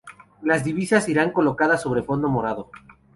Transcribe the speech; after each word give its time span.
Las 0.41 0.63
divisas 0.63 1.07
irán 1.09 1.31
colocadas 1.31 1.83
sobre 1.83 2.01
fondo 2.01 2.27
morado. 2.27 2.71